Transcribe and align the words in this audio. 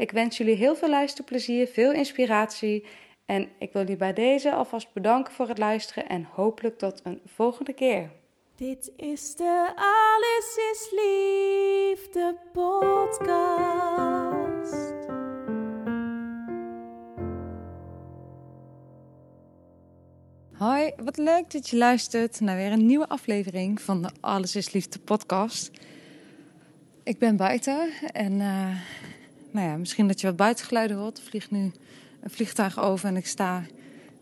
Ik 0.00 0.10
wens 0.10 0.36
jullie 0.36 0.56
heel 0.56 0.76
veel 0.76 0.90
luisterplezier, 0.90 1.66
veel 1.66 1.92
inspiratie 1.92 2.84
en 3.26 3.48
ik 3.58 3.72
wil 3.72 3.82
jullie 3.82 3.96
bij 3.96 4.12
deze 4.12 4.52
alvast 4.52 4.92
bedanken 4.92 5.32
voor 5.32 5.48
het 5.48 5.58
luisteren 5.58 6.08
en 6.08 6.28
hopelijk 6.32 6.78
tot 6.78 7.00
een 7.04 7.20
volgende 7.26 7.72
keer. 7.72 8.10
Dit 8.56 8.92
is 8.96 9.36
de 9.36 9.72
Alles 9.74 10.56
is 10.72 10.90
Liefde 10.90 12.36
podcast. 12.52 13.48
Hoi, 20.52 20.92
wat 20.96 21.16
leuk 21.16 21.50
dat 21.50 21.68
je 21.68 21.76
luistert 21.76 22.40
naar 22.40 22.56
weer 22.56 22.72
een 22.72 22.86
nieuwe 22.86 23.08
aflevering 23.08 23.80
van 23.80 24.02
de 24.02 24.10
Alles 24.20 24.56
is 24.56 24.72
Liefde 24.72 24.98
podcast. 24.98 25.70
Ik 27.02 27.18
ben 27.18 27.36
buiten 27.36 27.90
en 28.12 28.32
uh, 28.32 28.80
nou 29.52 29.66
ja, 29.66 29.76
misschien 29.76 30.08
dat 30.08 30.20
je 30.20 30.26
wat 30.26 30.36
buitengeluiden 30.36 30.96
hoort. 30.96 31.18
Er 31.18 31.24
vliegt 31.24 31.50
nu 31.50 31.72
een 32.20 32.30
vliegtuig 32.30 32.80
over 32.80 33.08
en 33.08 33.16
ik 33.16 33.26
sta 33.26 33.62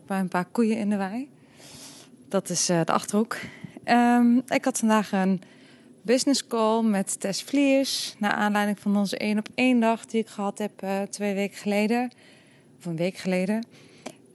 bij 0.07 0.19
een 0.19 0.27
paar 0.27 0.45
koeien 0.45 0.77
in 0.77 0.89
de 0.89 0.97
wei. 0.97 1.29
Dat 2.29 2.49
is 2.49 2.69
uh, 2.69 2.81
de 2.85 2.91
Achterhoek. 2.91 3.37
Um, 3.85 4.41
ik 4.47 4.65
had 4.65 4.79
vandaag 4.79 5.11
een 5.11 5.41
business 6.01 6.47
call 6.47 6.83
met 6.83 7.19
Tess 7.19 7.43
Vliers. 7.43 8.15
Naar 8.17 8.31
aanleiding 8.31 8.79
van 8.79 8.97
onze 8.97 9.17
één 9.17 9.37
op 9.37 9.47
één 9.55 9.79
dag 9.79 10.05
die 10.05 10.21
ik 10.21 10.27
gehad 10.27 10.57
heb 10.57 10.83
uh, 10.83 11.01
twee 11.01 11.33
weken 11.33 11.57
geleden. 11.57 12.11
Of 12.77 12.85
een 12.85 12.95
week 12.95 13.17
geleden. 13.17 13.65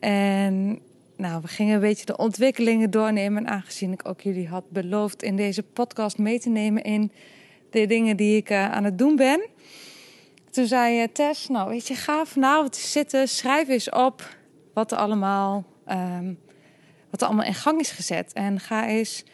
En 0.00 0.78
nou, 1.17 1.42
we 1.42 1.48
gingen 1.48 1.75
een 1.75 1.81
beetje 1.81 2.06
de 2.06 2.17
ontwikkelingen 2.17 2.91
doornemen. 2.91 3.47
En 3.47 3.53
aangezien 3.53 3.92
ik 3.92 4.09
ook 4.09 4.20
jullie 4.20 4.48
had 4.48 4.70
beloofd 4.70 5.22
in 5.22 5.37
deze 5.37 5.62
podcast 5.62 6.19
mee 6.19 6.41
te 6.41 6.48
nemen 6.48 6.83
in 6.83 7.12
de 7.70 7.87
dingen 7.87 8.16
die 8.16 8.37
ik 8.37 8.50
uh, 8.50 8.71
aan 8.71 8.84
het 8.84 8.99
doen 8.99 9.16
ben. 9.16 9.47
Toen 10.54 10.66
zei 10.66 11.03
uh, 11.03 11.06
Tess, 11.12 11.48
nou 11.48 11.69
weet 11.69 11.88
je, 11.88 11.94
ga 11.94 12.25
vanavond 12.25 12.76
zitten, 12.76 13.28
schrijf 13.28 13.69
eens 13.69 13.91
op 13.91 14.37
wat 14.75 14.92
er 14.92 14.98
allemaal, 14.98 15.65
um, 15.88 16.38
wat 17.10 17.20
er 17.20 17.26
allemaal 17.26 17.47
in 17.47 17.54
gang 17.54 17.81
is 17.81 17.91
gezet. 17.91 18.32
En 18.32 18.60
ga 18.60 18.87
eens 18.87 19.25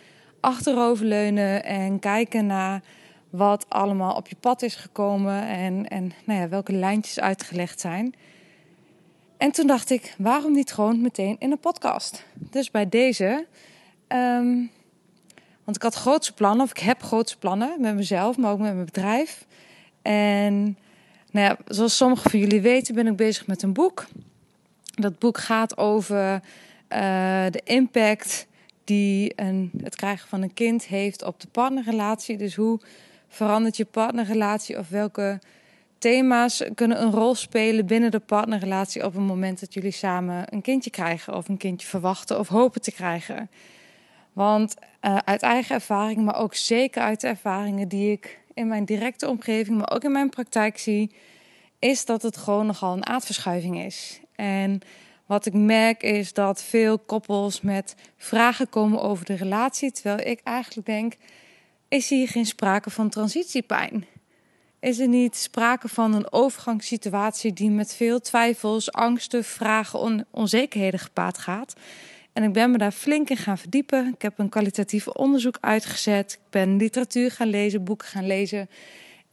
achteroverleunen 0.41 1.65
en 1.65 1.99
kijken 1.99 2.47
naar 2.47 2.83
wat 3.31 3.67
allemaal 3.69 4.15
op 4.17 4.29
je 4.29 4.37
pad 4.41 4.63
is 4.63 4.75
gekomen 4.75 5.47
en, 5.47 5.89
en 5.89 6.13
nou 6.25 6.41
ja, 6.41 6.49
welke 6.49 6.73
lijntjes 6.73 7.21
uitgelegd 7.21 7.81
zijn. 7.81 8.15
En 9.37 9.51
toen 9.51 9.67
dacht 9.67 9.91
ik, 9.91 10.15
waarom 10.19 10.53
niet 10.53 10.73
gewoon 10.73 11.01
meteen 11.01 11.37
in 11.39 11.51
een 11.51 11.61
podcast? 11.61 12.25
Dus 12.35 12.71
bij 12.71 12.89
deze, 12.89 13.47
um, 14.09 14.71
want 15.65 15.77
ik 15.77 15.83
had 15.83 15.95
grootse 15.95 16.35
plannen, 16.35 16.65
of 16.65 16.71
ik 16.71 16.79
heb 16.79 17.03
grootse 17.03 17.39
plannen 17.39 17.81
met 17.81 17.95
mezelf, 17.95 18.37
maar 18.37 18.51
ook 18.51 18.59
met 18.59 18.75
mijn 18.75 18.85
bedrijf. 18.85 19.47
En 20.03 20.77
nou 21.31 21.47
ja, 21.47 21.57
zoals 21.67 21.97
sommigen 21.97 22.31
van 22.31 22.41
jullie 22.41 22.61
weten, 22.61 22.95
ben 22.95 23.07
ik 23.07 23.17
bezig 23.17 23.47
met 23.47 23.63
een 23.63 23.73
boek. 23.73 24.07
Dat 24.95 25.19
boek 25.19 25.39
gaat 25.39 25.77
over 25.77 26.35
uh, 26.35 26.41
de 27.51 27.61
impact 27.65 28.47
die 28.85 29.33
een, 29.37 29.71
het 29.83 29.97
krijgen 29.97 30.29
van 30.29 30.43
een 30.43 30.55
kind 30.55 30.87
heeft 30.87 31.25
op 31.25 31.41
de 31.41 31.49
partnerrelatie. 31.49 32.37
Dus 32.37 32.55
hoe 32.55 32.81
verandert 33.29 33.77
je 33.77 33.85
partnerrelatie 33.85 34.79
of 34.79 34.89
welke 34.89 35.39
thema's 35.99 36.63
kunnen 36.75 37.03
een 37.03 37.11
rol 37.11 37.35
spelen 37.35 37.87
binnen 37.87 38.11
de 38.11 38.19
partnerrelatie 38.19 39.05
op 39.05 39.15
het 39.15 39.23
moment 39.23 39.61
dat 39.61 39.75
jullie 39.75 39.91
samen 39.91 40.45
een 40.55 40.63
kindje 40.63 40.91
krijgen 40.91 41.35
of 41.35 41.49
een 41.49 41.57
kindje 41.57 41.87
verwachten 41.87 42.39
of 42.39 42.49
hopen 42.49 42.81
te 42.81 42.93
krijgen. 42.93 43.51
Want 44.33 44.75
uh, 45.03 45.17
uit 45.25 45.43
eigen 45.43 45.75
ervaring, 45.75 46.25
maar 46.25 46.37
ook 46.37 46.55
zeker 46.55 47.03
uit 47.03 47.21
de 47.21 47.27
ervaringen 47.27 47.89
die 47.89 48.13
ik 48.13 48.40
in 48.55 48.69
mijn 48.69 48.85
directe 48.85 49.29
omgeving, 49.29 49.79
maar 49.79 49.91
ook 49.91 50.05
in 50.05 50.13
mijn 50.13 50.29
praktijk 50.29 50.79
zie, 50.79 51.11
is 51.79 52.05
dat 52.05 52.23
het 52.23 52.37
gewoon 52.37 52.67
nogal 52.67 52.93
een 52.93 53.07
aardverschuiving 53.07 53.85
is. 53.85 54.21
En 54.35 54.81
wat 55.27 55.47
ik 55.47 55.53
merk 55.53 56.03
is 56.03 56.33
dat 56.33 56.63
veel 56.63 56.99
koppels 56.99 57.61
met 57.61 57.95
vragen 58.17 58.69
komen 58.69 59.03
over 59.03 59.25
de 59.25 59.35
relatie, 59.35 59.93
terwijl 59.93 60.19
ik 60.29 60.41
eigenlijk 60.43 60.87
denk: 60.87 61.15
is 61.89 62.09
hier 62.09 62.29
geen 62.29 62.47
sprake 62.47 62.91
van 62.91 63.09
transitiepijn? 63.09 64.07
Is 64.81 64.99
er 64.99 65.09
niet 65.09 65.37
sprake 65.37 65.89
van 65.89 66.15
een 66.15 66.33
overgangssituatie 66.33 67.53
die 67.53 67.71
met 67.71 67.95
veel 67.95 68.21
twijfels, 68.21 68.93
angsten, 68.93 69.45
vragen, 69.45 69.99
on 69.99 70.25
onzekerheden 70.31 71.01
gepaard 71.01 71.39
gaat? 71.39 71.75
En 72.33 72.43
ik 72.43 72.53
ben 72.53 72.71
me 72.71 72.79
daar 72.79 72.93
flink 72.93 73.31
in 73.31 73.37
gaan 73.37 73.59
verdiepen. 73.59 74.13
Ik 74.15 74.23
heb 74.23 74.39
een 74.39 74.49
kwalitatief 74.49 75.09
onderzoek 75.09 75.59
uitgezet. 75.61 76.33
Ik 76.33 76.51
ben 76.51 76.77
literatuur 76.77 77.31
gaan 77.31 77.49
lezen, 77.49 77.85
boeken 77.85 78.09
gaan 78.09 78.27
lezen. 78.27 78.69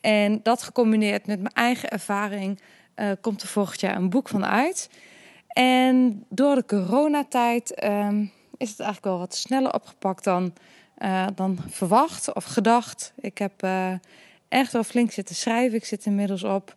En 0.01 0.39
dat 0.43 0.63
gecombineerd 0.63 1.27
met 1.27 1.41
mijn 1.41 1.53
eigen 1.53 1.89
ervaring 1.89 2.59
uh, 2.95 3.11
komt 3.21 3.41
er 3.41 3.47
volgend 3.47 3.79
jaar 3.79 3.95
een 3.95 4.09
boek 4.09 4.29
van 4.29 4.45
uit. 4.45 4.89
En 5.47 6.25
door 6.29 6.55
de 6.55 6.65
coronatijd 6.65 7.83
um, 7.83 8.31
is 8.57 8.69
het 8.69 8.79
eigenlijk 8.79 9.03
wel 9.03 9.17
wat 9.17 9.35
sneller 9.35 9.73
opgepakt 9.73 10.23
dan, 10.23 10.53
uh, 10.97 11.27
dan 11.35 11.57
verwacht 11.69 12.33
of 12.33 12.43
gedacht. 12.43 13.13
Ik 13.15 13.37
heb 13.37 13.63
uh, 13.63 13.93
echt 14.47 14.71
wel 14.71 14.83
flink 14.83 15.11
zitten 15.11 15.35
schrijven. 15.35 15.77
Ik 15.77 15.85
zit 15.85 16.05
inmiddels 16.05 16.43
op 16.43 16.75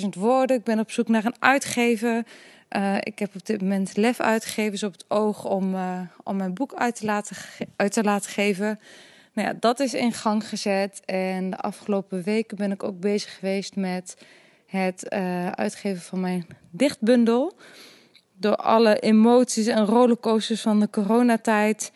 56.000 0.00 0.08
woorden. 0.10 0.56
Ik 0.56 0.64
ben 0.64 0.78
op 0.78 0.90
zoek 0.90 1.08
naar 1.08 1.24
een 1.24 1.36
uitgever. 1.38 2.24
Uh, 2.76 2.96
ik 3.00 3.18
heb 3.18 3.34
op 3.34 3.46
dit 3.46 3.60
moment 3.60 3.96
Lef 3.96 4.20
uitgevers 4.20 4.82
op 4.82 4.92
het 4.92 5.04
oog 5.08 5.44
om, 5.44 5.74
uh, 5.74 6.00
om 6.22 6.36
mijn 6.36 6.54
boek 6.54 6.74
uit 6.74 6.96
te, 6.96 7.04
laten 7.04 7.36
uit 7.76 7.92
te 7.92 8.02
laten 8.02 8.30
geven. 8.30 8.80
Nou 9.32 9.48
ja, 9.48 9.54
dat 9.60 9.80
is 9.80 9.94
in 9.94 10.12
gang 10.12 10.48
gezet. 10.48 11.02
En 11.04 11.50
de 11.50 11.56
afgelopen 11.56 12.22
weken 12.22 12.56
ben 12.56 12.72
ik 12.72 12.82
ook 12.82 13.00
bezig 13.00 13.34
geweest 13.38 13.76
met 13.76 14.16
het 14.66 15.06
uh, 15.08 15.50
uitgeven 15.50 16.02
van 16.02 16.20
mijn 16.20 16.46
dichtbundel. 16.70 17.56
Door 18.32 18.56
alle 18.56 18.98
emoties 18.98 19.66
en 19.66 19.84
rollercoasters 19.84 20.60
van 20.60 20.80
de 20.80 20.90
coronatijd 20.90 21.92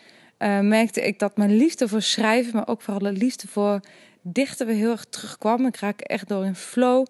merkte 0.61 1.01
ik 1.01 1.19
dat 1.19 1.37
mijn 1.37 1.57
liefde 1.57 1.89
voor 1.89 2.03
schrijven, 2.03 2.55
maar 2.55 2.69
ook 2.69 2.83
vooral 2.83 3.13
de 3.13 3.19
liefde 3.19 3.49
voor 3.49 3.81
dichten 4.23 4.67
weer 4.67 4.77
heel 4.77 4.91
erg 4.91 5.05
terugkwam. 5.05 5.67
Ik 5.67 5.77
raak 5.77 6.01
echt 6.01 6.29
door 6.29 6.45
in 6.45 6.55
flow. 6.55 7.07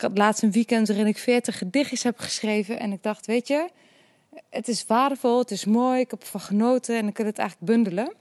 Ik 0.00 0.06
had 0.06 0.18
laatst 0.18 0.42
een 0.42 0.52
weekend 0.52 0.88
waarin 0.88 1.06
ik 1.06 1.18
40 1.18 1.58
gedichtjes 1.58 2.02
heb 2.02 2.18
geschreven. 2.18 2.78
En 2.78 2.92
ik 2.92 3.02
dacht, 3.02 3.26
weet 3.26 3.48
je, 3.48 3.68
het 4.50 4.68
is 4.68 4.86
waardevol, 4.86 5.38
het 5.38 5.50
is 5.50 5.64
mooi, 5.64 6.00
ik 6.00 6.10
heb 6.10 6.20
ervan 6.20 6.40
genoten 6.40 6.96
en 6.96 7.08
ik 7.08 7.16
wil 7.16 7.26
het 7.26 7.38
eigenlijk 7.38 7.72
bundelen. 7.72 8.14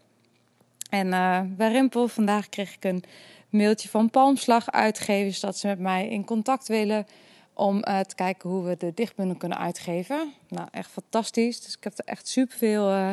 En 0.89 1.07
uh, 1.07 1.41
bij 1.47 1.71
Rimpel 1.71 2.07
vandaag 2.07 2.49
kreeg 2.49 2.75
ik 2.75 2.83
een 2.83 3.03
mailtje 3.49 3.89
van 3.89 4.09
Palmslag 4.09 4.71
uitgevers 4.71 5.39
dat 5.39 5.57
ze 5.57 5.67
met 5.67 5.79
mij 5.79 6.07
in 6.07 6.25
contact 6.25 6.67
willen 6.67 7.07
om 7.53 7.75
uh, 7.75 7.99
te 7.99 8.15
kijken 8.15 8.49
hoe 8.49 8.63
we 8.63 8.77
de 8.77 8.91
dichtbundel 8.93 9.37
kunnen 9.37 9.57
uitgeven. 9.57 10.33
Nou, 10.47 10.67
echt 10.71 10.91
fantastisch. 10.91 11.61
Dus 11.61 11.75
ik 11.75 11.83
heb 11.83 11.97
er 11.97 12.05
echt 12.05 12.27
super 12.27 12.57
veel, 12.57 12.89
uh, 12.89 13.09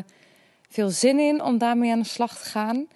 veel 0.69 0.91
zin 0.91 1.19
in 1.19 1.43
om 1.43 1.59
daarmee 1.59 1.93
aan 1.93 2.01
de 2.01 2.07
slag 2.07 2.39
te 2.39 2.49
gaan. 2.49 2.87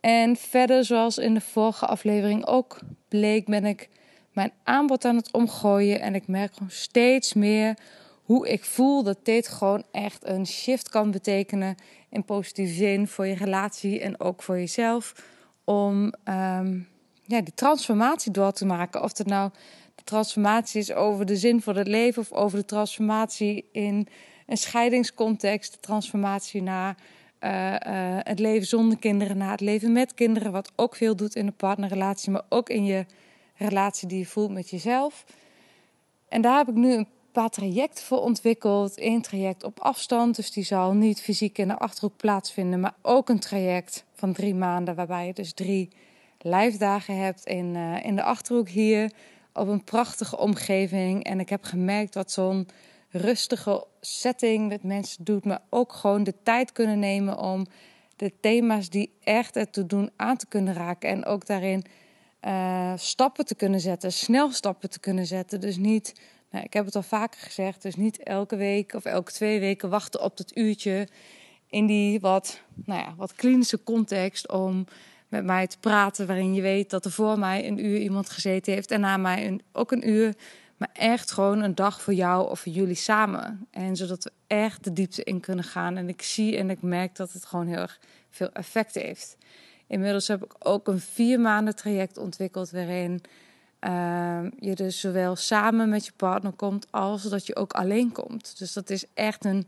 En 0.00 0.36
verder, 0.36 0.84
zoals 0.84 1.18
in 1.18 1.34
de 1.34 1.40
vorige 1.40 1.86
aflevering 1.86 2.46
ook 2.46 2.78
bleek, 3.08 3.46
ben 3.46 3.64
ik 3.64 3.88
mijn 4.34 4.52
aanbod 4.62 5.04
aan 5.04 5.16
het 5.16 5.32
omgooien. 5.32 6.00
En 6.00 6.14
ik 6.14 6.26
merk 6.26 6.54
gewoon 6.54 6.70
steeds 6.70 7.34
meer 7.34 7.76
hoe 8.22 8.48
ik 8.48 8.64
voel 8.64 9.02
dat 9.02 9.18
dit 9.22 9.48
gewoon 9.48 9.84
echt 9.92 10.26
een 10.26 10.46
shift 10.46 10.88
kan 10.88 11.10
betekenen 11.10 11.76
in 12.10 12.24
positieve 12.24 12.74
zin 12.74 13.08
voor 13.08 13.26
je 13.26 13.34
relatie 13.34 14.00
en 14.00 14.20
ook 14.20 14.42
voor 14.42 14.58
jezelf. 14.58 15.14
Om 15.64 16.12
um, 16.24 16.88
ja, 17.26 17.40
die 17.40 17.54
transformatie 17.54 18.32
door 18.32 18.52
te 18.52 18.66
maken. 18.66 19.02
Of 19.02 19.18
het 19.18 19.26
nou 19.26 19.50
de 19.94 20.04
transformatie 20.04 20.80
is 20.80 20.92
over 20.92 21.26
de 21.26 21.36
zin 21.36 21.62
voor 21.62 21.76
het 21.76 21.88
leven 21.88 22.22
of 22.22 22.32
over 22.32 22.58
de 22.58 22.64
transformatie 22.64 23.68
in 23.72 24.08
een 24.46 24.56
scheidingscontext, 24.56 25.72
de 25.72 25.80
transformatie 25.80 26.62
naar 26.62 26.96
uh, 27.40 27.50
uh, 27.50 27.76
het 28.18 28.38
leven 28.38 28.66
zonder 28.66 28.98
kinderen, 28.98 29.36
naar 29.36 29.50
het 29.50 29.60
leven 29.60 29.92
met 29.92 30.14
kinderen, 30.14 30.52
wat 30.52 30.72
ook 30.76 30.96
veel 30.96 31.16
doet 31.16 31.34
in 31.34 31.46
een 31.46 31.56
partnerrelatie, 31.56 32.30
maar 32.30 32.44
ook 32.48 32.68
in 32.68 32.84
je 32.84 33.06
relatie 33.56 34.08
die 34.08 34.18
je 34.18 34.26
voelt 34.26 34.50
met 34.50 34.70
jezelf. 34.70 35.24
En 36.28 36.42
daar 36.42 36.56
heb 36.56 36.68
ik 36.68 36.74
nu 36.74 36.92
een 36.92 37.08
paar 37.32 37.50
trajecten 37.50 38.04
voor 38.04 38.20
ontwikkeld. 38.20 39.00
Eén 39.00 39.22
traject 39.22 39.64
op 39.64 39.80
afstand, 39.80 40.36
dus 40.36 40.50
die 40.50 40.64
zal 40.64 40.92
niet 40.92 41.20
fysiek 41.20 41.58
in 41.58 41.68
de 41.68 41.78
achterhoek 41.78 42.16
plaatsvinden, 42.16 42.80
maar 42.80 42.94
ook 43.02 43.28
een 43.28 43.38
traject 43.38 44.04
van 44.12 44.32
drie 44.32 44.54
maanden, 44.54 44.94
waarbij 44.94 45.26
je 45.26 45.32
dus 45.32 45.52
drie 45.52 45.88
lijfdagen 46.38 47.18
hebt 47.18 47.44
in, 47.44 47.74
uh, 47.74 48.04
in 48.04 48.16
de 48.16 48.22
achterhoek 48.22 48.68
hier, 48.68 49.12
op 49.52 49.68
een 49.68 49.84
prachtige 49.84 50.38
omgeving. 50.38 51.24
En 51.24 51.40
ik 51.40 51.48
heb 51.48 51.64
gemerkt 51.64 52.14
wat 52.14 52.30
zo'n 52.30 52.68
rustige 53.10 53.86
setting 54.00 54.68
met 54.68 54.82
mensen 54.82 55.24
doet, 55.24 55.44
maar 55.44 55.62
ook 55.70 55.92
gewoon 55.92 56.24
de 56.24 56.34
tijd 56.42 56.72
kunnen 56.72 56.98
nemen 56.98 57.38
om 57.38 57.66
de 58.16 58.32
thema's 58.40 58.90
die 58.90 59.14
echt 59.24 59.56
ertoe 59.56 59.86
doen 59.86 60.10
aan 60.16 60.36
te 60.36 60.46
kunnen 60.46 60.74
raken 60.74 61.08
en 61.08 61.24
ook 61.24 61.46
daarin 61.46 61.84
uh, 62.46 62.92
stappen 62.96 63.44
te 63.44 63.54
kunnen 63.54 63.80
zetten, 63.80 64.12
snel 64.12 64.50
stappen 64.50 64.90
te 64.90 65.00
kunnen 65.00 65.26
zetten. 65.26 65.60
Dus 65.60 65.76
niet 65.76 66.14
nou, 66.54 66.66
ik 66.66 66.72
heb 66.72 66.84
het 66.84 66.96
al 66.96 67.02
vaker 67.02 67.40
gezegd, 67.40 67.82
dus 67.82 67.94
niet 67.94 68.22
elke 68.22 68.56
week 68.56 68.92
of 68.92 69.04
elke 69.04 69.32
twee 69.32 69.60
weken 69.60 69.88
wachten 69.88 70.22
op 70.22 70.36
dat 70.36 70.56
uurtje 70.56 71.08
in 71.66 71.86
die 71.86 72.20
wat, 72.20 72.60
nou 72.84 73.00
ja, 73.00 73.14
wat 73.16 73.34
klinische 73.34 73.82
context 73.82 74.52
om 74.52 74.86
met 75.28 75.44
mij 75.44 75.66
te 75.66 75.78
praten, 75.78 76.26
waarin 76.26 76.54
je 76.54 76.62
weet 76.62 76.90
dat 76.90 77.04
er 77.04 77.10
voor 77.10 77.38
mij 77.38 77.66
een 77.66 77.84
uur 77.84 77.98
iemand 77.98 78.30
gezeten 78.30 78.72
heeft 78.72 78.90
en 78.90 79.00
na 79.00 79.16
mij 79.16 79.46
een, 79.46 79.62
ook 79.72 79.92
een 79.92 80.08
uur, 80.08 80.34
maar 80.76 80.90
echt 80.92 81.30
gewoon 81.30 81.62
een 81.62 81.74
dag 81.74 82.02
voor 82.02 82.14
jou 82.14 82.50
of 82.50 82.60
voor 82.60 82.72
jullie 82.72 82.94
samen. 82.94 83.66
En 83.70 83.96
zodat 83.96 84.24
we 84.24 84.32
echt 84.46 84.84
de 84.84 84.92
diepte 84.92 85.24
in 85.24 85.40
kunnen 85.40 85.64
gaan. 85.64 85.96
En 85.96 86.08
ik 86.08 86.22
zie 86.22 86.56
en 86.56 86.70
ik 86.70 86.82
merk 86.82 87.16
dat 87.16 87.32
het 87.32 87.44
gewoon 87.44 87.66
heel 87.66 87.78
erg 87.78 88.00
veel 88.30 88.52
effect 88.52 88.94
heeft. 88.94 89.36
Inmiddels 89.86 90.28
heb 90.28 90.44
ik 90.44 90.54
ook 90.58 90.88
een 90.88 91.00
vier 91.00 91.40
maanden 91.40 91.76
traject 91.76 92.18
ontwikkeld 92.18 92.70
waarin 92.70 93.22
uh, 93.80 94.40
je 94.58 94.74
dus 94.74 95.00
zowel 95.00 95.36
samen 95.36 95.88
met 95.88 96.06
je 96.06 96.12
partner 96.16 96.52
komt 96.52 96.86
als 96.90 97.22
dat 97.22 97.46
je 97.46 97.56
ook 97.56 97.72
alleen 97.72 98.12
komt. 98.12 98.58
Dus 98.58 98.72
dat 98.72 98.90
is 98.90 99.04
echt 99.14 99.44
een 99.44 99.66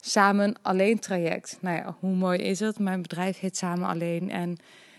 samen 0.00 0.54
alleen 0.62 0.98
traject. 0.98 1.58
Nou 1.60 1.76
ja, 1.76 1.96
hoe 2.00 2.14
mooi 2.14 2.38
is 2.38 2.60
het? 2.60 2.78
Mijn 2.78 3.02
bedrijf 3.02 3.38
heet 3.38 3.56
Samen 3.56 3.88
Alleen. 3.88 4.30
En 4.30 4.56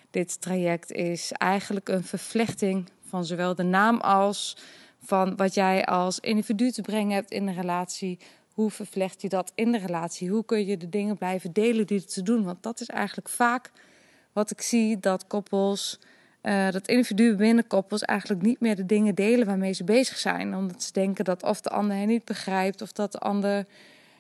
dit 0.10 0.42
traject 0.42 0.92
is 0.92 1.32
eigenlijk 1.32 1.90
een 1.90 2.04
vervlechting 2.04 2.90
van 3.06 3.26
zowel 3.26 3.56
de 3.56 3.64
naam 3.64 4.00
als 4.00 4.58
van 5.04 5.36
wat 5.36 5.54
jij 5.54 5.86
als 5.86 6.20
individu 6.20 6.72
te 6.72 6.82
brengen 6.82 7.14
hebt 7.14 7.32
in 7.32 7.46
de 7.46 7.52
relatie. 7.52 8.20
Hoe 8.54 8.72
vervlecht 8.72 9.22
je 9.22 9.30
dat 9.30 9.52
in 9.56 9.72
de 9.72 9.78
relatie? 9.78 10.30
Hoe 10.30 10.46
kun 10.46 10.66
je 10.66 10.78
de 10.78 10.90
dingen 10.90 11.18
blijven 11.18 11.54
delen 11.54 11.88
die 11.88 12.00
er 12.00 12.08
te 12.08 12.24
doen? 12.24 12.44
Want 12.44 12.64
dat 12.64 12.82
is 12.82 12.88
eigenlijk 12.88 13.30
vaak 13.30 13.72
wat 14.40 14.52
ik 14.52 14.62
zie 14.62 15.00
dat 15.00 15.28
koppels 15.28 16.00
uh, 16.44 16.72
dat 16.72 16.88
individuen 16.88 17.38
binnen 17.38 17.68
koppels 17.68 18.02
eigenlijk 18.02 18.42
niet 18.42 18.60
meer 18.60 18.76
de 18.76 18.86
dingen 18.86 19.16
delen 19.16 19.46
waarmee 19.46 19.74
ze 19.74 19.84
bezig 19.84 20.18
zijn. 20.18 20.56
Omdat 20.56 20.84
ze 20.84 20.92
denken 20.92 21.26
dat 21.26 21.44
of 21.44 21.62
de 21.62 21.70
ander 21.70 21.98
hen 21.98 22.08
niet 22.08 22.26
begrijpt, 22.26 22.82
of 22.82 22.92
dat 22.92 23.12
de 23.12 23.20
ander 23.20 23.58
uh, 23.58 23.66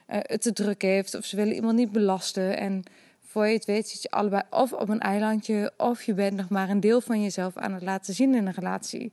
het 0.07 0.41
te 0.41 0.53
druk 0.53 0.81
heeft, 0.81 1.15
of 1.15 1.25
ze 1.25 1.35
willen 1.35 1.53
iemand 1.53 1.75
niet 1.75 1.91
belasten. 1.91 2.57
En 2.57 2.83
voor 3.25 3.47
je 3.47 3.53
het 3.53 3.65
weet 3.65 3.89
zit 3.89 4.01
je 4.01 4.09
allebei 4.09 4.41
of 4.49 4.73
op 4.73 4.89
een 4.89 4.99
eilandje, 4.99 5.71
of 5.77 6.03
je 6.03 6.13
bent 6.13 6.35
nog 6.35 6.49
maar 6.49 6.69
een 6.69 6.79
deel 6.79 7.01
van 7.01 7.21
jezelf 7.21 7.57
aan 7.57 7.73
het 7.73 7.83
laten 7.83 8.13
zien 8.13 8.35
in 8.35 8.47
een 8.47 8.53
relatie. 8.53 9.11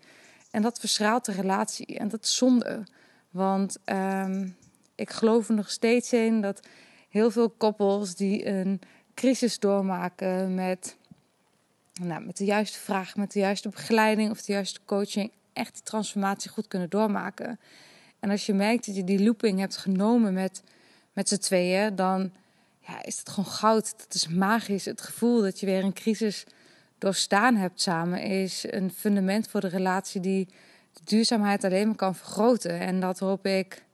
En 0.50 0.62
dat 0.62 0.80
verschraalt 0.80 1.24
de 1.24 1.32
relatie 1.32 1.98
en 1.98 2.08
dat 2.08 2.24
is 2.24 2.36
zonde. 2.36 2.82
Want 3.30 3.78
um, 3.84 4.56
ik 4.94 5.10
geloof 5.10 5.48
er 5.48 5.54
nog 5.54 5.70
steeds 5.70 6.12
in 6.12 6.40
dat 6.40 6.60
heel 7.08 7.30
veel 7.30 7.50
koppels 7.50 8.14
die 8.14 8.46
een 8.46 8.80
crisis 9.16 9.58
doormaken 9.58 10.54
met 10.54 10.96
nou, 12.02 12.24
met 12.24 12.36
de 12.36 12.44
juiste 12.44 12.78
vraag, 12.78 13.16
met 13.16 13.32
de 13.32 13.38
juiste 13.38 13.68
begeleiding 13.68 14.30
of 14.30 14.42
de 14.42 14.52
juiste 14.52 14.80
coaching 14.84 15.30
echt 15.52 15.74
die 15.74 15.82
transformatie 15.82 16.50
goed 16.50 16.68
kunnen 16.68 16.90
doormaken. 16.90 17.60
En 18.20 18.30
als 18.30 18.46
je 18.46 18.54
merkt 18.54 18.86
dat 18.86 18.96
je 18.96 19.04
die 19.04 19.22
looping 19.22 19.58
hebt 19.58 19.76
genomen 19.76 20.32
met, 20.32 20.62
met 21.12 21.28
z'n 21.28 21.36
tweeën, 21.36 21.96
dan 21.96 22.32
ja, 22.80 23.02
is 23.02 23.18
het 23.18 23.28
gewoon 23.28 23.50
goud. 23.50 23.94
Dat 23.98 24.14
is 24.14 24.28
magisch. 24.28 24.84
Het 24.84 25.00
gevoel 25.00 25.40
dat 25.40 25.60
je 25.60 25.66
weer 25.66 25.84
een 25.84 25.92
crisis 25.92 26.44
doorstaan 26.98 27.56
hebt 27.56 27.80
samen 27.80 28.22
is 28.22 28.64
een 28.70 28.90
fundament 28.90 29.48
voor 29.48 29.60
de 29.60 29.68
relatie 29.68 30.20
die 30.20 30.48
de 30.92 31.00
duurzaamheid 31.04 31.64
alleen 31.64 31.86
maar 31.86 31.96
kan 31.96 32.14
vergroten. 32.14 32.80
En 32.80 33.00
dat 33.00 33.18
hoop 33.18 33.46
ik 33.46 33.84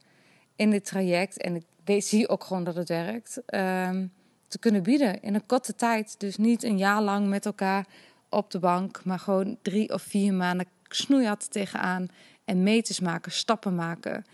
in 0.57 0.71
dit 0.71 0.85
traject. 0.85 1.37
En 1.37 1.65
ik 1.85 2.03
zie 2.03 2.29
ook 2.29 2.45
gewoon 2.45 2.65
dat 2.65 2.75
het 2.75 2.89
werkt. 2.89 3.41
Um, 3.55 4.13
te 4.53 4.59
kunnen 4.59 4.83
bieden 4.83 5.23
in 5.23 5.35
een 5.35 5.47
korte 5.47 5.75
tijd. 5.75 6.15
Dus 6.21 6.37
niet 6.37 6.63
een 6.63 6.79
jaar 6.79 7.03
lang 7.03 7.29
met 7.29 7.47
elkaar 7.47 7.87
op 8.29 8.51
de 8.51 8.59
bank, 8.59 9.05
maar 9.05 9.19
gewoon 9.19 9.57
drie 9.63 9.93
of 9.93 10.03
vier 10.03 10.35
maanden 10.35 10.67
snoeihard 10.89 11.51
tegenaan 11.51 12.09
en 12.45 12.63
meters 12.63 13.01
maken, 13.01 13.33
stappen 13.33 13.75
maken. 13.75 14.25